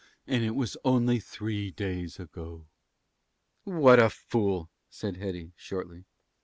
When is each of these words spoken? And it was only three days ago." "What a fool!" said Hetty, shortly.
And 0.25 0.43
it 0.43 0.55
was 0.55 0.75
only 0.83 1.19
three 1.19 1.69
days 1.69 2.19
ago." 2.19 2.65
"What 3.65 3.99
a 3.99 4.09
fool!" 4.09 4.71
said 4.89 5.17
Hetty, 5.17 5.53
shortly. 5.55 6.05